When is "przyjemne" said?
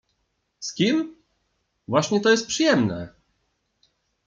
2.47-3.09